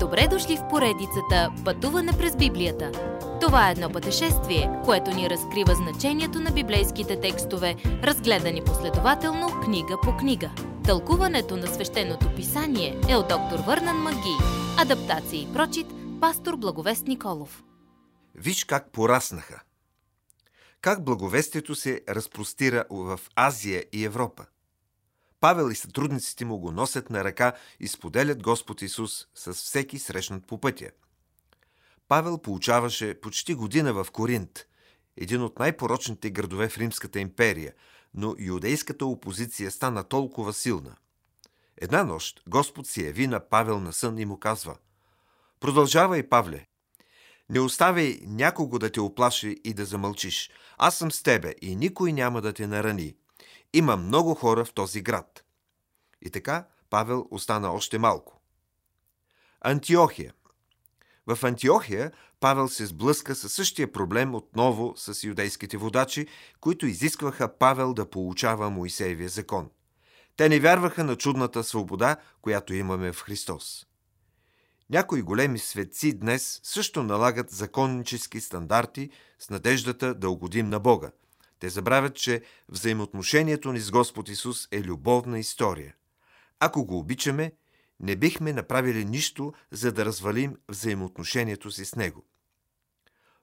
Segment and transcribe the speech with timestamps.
[0.00, 2.92] Добре дошли в поредицата Пътуване през Библията.
[3.40, 10.16] Това е едно пътешествие, което ни разкрива значението на библейските текстове, разгледани последователно книга по
[10.16, 10.50] книга.
[10.84, 14.36] Тълкуването на свещеното писание е от доктор Върнан Маги.
[14.78, 15.86] Адаптация и прочит,
[16.20, 17.62] пастор Благовест Николов.
[18.34, 19.62] Виж как пораснаха.
[20.80, 24.46] Как благовестието се разпростира в Азия и Европа.
[25.40, 30.46] Павел и сътрудниците му го носят на ръка и споделят Господ Исус с всеки срещнат
[30.46, 30.90] по пътя.
[32.08, 34.66] Павел получаваше почти година в Коринт,
[35.16, 37.72] един от най-порочните градове в Римската империя,
[38.14, 40.96] но юдейската опозиция стана толкова силна.
[41.76, 44.76] Една нощ Господ се яви на Павел на сън и му казва
[45.60, 46.66] Продължавай, Павле,
[47.50, 50.50] не оставяй някого да те оплаши и да замълчиш.
[50.78, 53.16] Аз съм с тебе и никой няма да те нарани.
[53.72, 55.44] Има много хора в този град.
[56.22, 58.40] И така Павел остана още малко.
[59.60, 60.34] Антиохия.
[61.26, 66.26] В Антиохия Павел се сблъска със същия проблем отново с юдейските водачи,
[66.60, 69.70] които изискваха Павел да получава Моисеевия закон.
[70.36, 73.86] Те не вярваха на чудната свобода, която имаме в Христос.
[74.90, 81.10] Някои големи светци днес също налагат законнически стандарти с надеждата да угодим на Бога.
[81.58, 85.94] Те забравят, че взаимоотношението ни с Господ Исус е любовна история.
[86.60, 87.52] Ако го обичаме,
[88.00, 92.24] не бихме направили нищо, за да развалим взаимоотношението си с Него.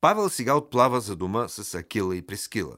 [0.00, 2.76] Павел сега отплава за дома с Акила и Прескила.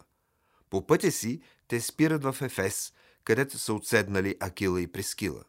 [0.70, 2.92] По пътя си те спират в Ефес,
[3.24, 5.44] където са отседнали Акила и Прескила.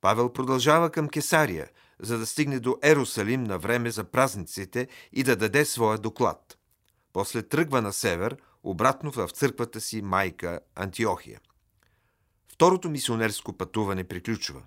[0.00, 1.68] Павел продължава към Кесария–
[2.00, 6.58] за да стигне до Ерусалим на време за празниците и да даде своя доклад.
[7.12, 8.36] После тръгва на север,
[8.66, 11.40] обратно в църквата си майка Антиохия.
[12.48, 14.62] Второто мисионерско пътуване приключва.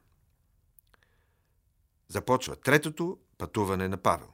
[2.08, 4.28] Започва третото пътуване на Павел.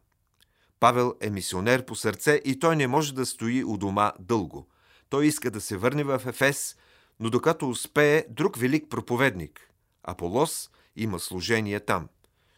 [0.79, 4.67] Павел е мисионер по сърце и той не може да стои у дома дълго.
[5.09, 6.75] Той иска да се върне в Ефес,
[7.19, 9.71] но докато успее, друг велик проповедник,
[10.03, 12.09] Аполос, има служение там.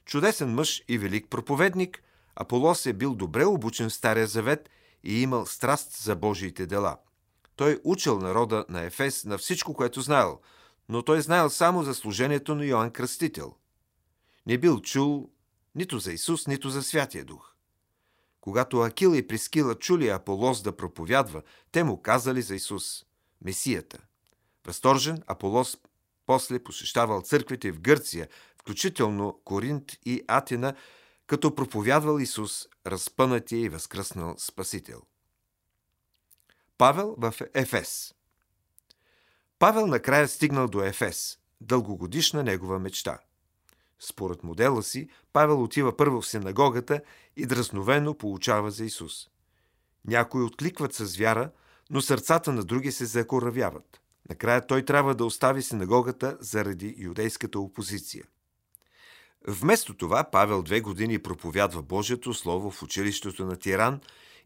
[0.05, 2.03] Чудесен мъж и велик проповедник,
[2.35, 4.69] Аполос е бил добре обучен в Стария Завет
[5.03, 6.97] и имал страст за Божиите дела.
[7.55, 10.39] Той учил народа на Ефес на всичко, което знаел,
[10.89, 13.55] но той знаел само за служението на Йоанн Кръстител.
[14.45, 15.29] Не бил чул
[15.75, 17.53] нито за Исус, нито за Святия Дух.
[18.41, 21.41] Когато Акила и Прескила чули Аполос да проповядва,
[21.71, 23.05] те му казали за Исус,
[23.41, 23.99] Месията.
[24.65, 25.77] Възторжен, Аполос
[26.25, 28.27] после посещавал църквите в Гърция,
[28.57, 30.73] включително Коринт и Атина,
[31.27, 35.01] като проповядвал Исус, разпънатия и възкръснал Спасител.
[36.77, 38.13] Павел в Ефес
[39.59, 43.19] Павел накрая стигнал до Ефес, дългогодишна негова мечта.
[43.99, 47.01] Според модела си, Павел отива първо в синагогата
[47.37, 49.29] и дразновено получава за Исус.
[50.05, 51.51] Някои откликват с вяра,
[51.89, 54.01] но сърцата на други се закоравяват.
[54.29, 58.25] Накрая той трябва да остави синагогата заради юдейската опозиция.
[59.49, 64.01] Вместо това Павел две години проповядва Божието Слово в училището на Тиран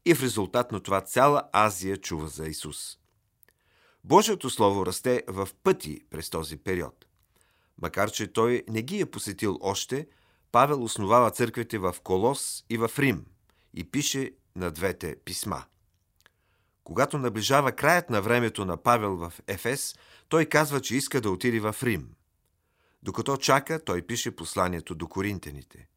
[0.06, 2.98] и в резултат на това цяла Азия чува за Исус.
[4.04, 7.06] Божието Слово расте в пъти през този период.
[7.82, 10.08] Макар, че той не ги е посетил още,
[10.52, 13.26] Павел основава църквите в Колос и в Рим
[13.74, 15.64] и пише на двете писма.
[16.84, 19.96] Когато наближава краят на времето на Павел в Ефес,
[20.30, 22.10] той казва, че иска да отиде в Рим–
[23.04, 25.88] докато чака, той пише посланието до коринтените.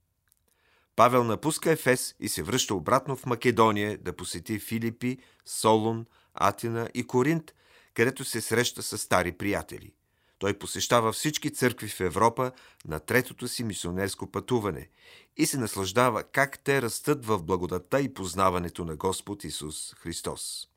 [0.96, 7.06] Павел напуска Ефес и се връща обратно в Македония да посети Филипи, Солун, Атина и
[7.06, 7.54] Коринт,
[7.94, 9.92] където се среща с стари приятели.
[10.38, 12.52] Той посещава всички църкви в Европа
[12.84, 14.88] на третото си мисионерско пътуване
[15.36, 20.68] и се наслаждава как те растат в благодата и познаването на Господ Исус Христос.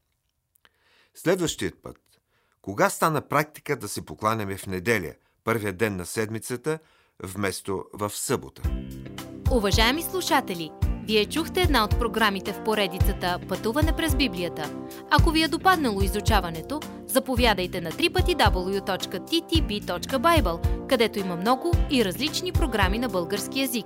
[1.15, 1.97] Следващият път.
[2.61, 5.13] Кога стана практика да се покланяме в неделя–
[5.47, 6.79] първия ден на седмицата,
[7.23, 8.61] вместо в събота.
[9.51, 10.71] Уважаеми слушатели,
[11.07, 14.69] вие чухте една от програмите в поредицата Пътуване през Библията.
[15.11, 18.87] Ако ви е допаднало изучаването, заповядайте на www.ttb.bible,
[20.87, 23.85] където има много и различни програми на български язик.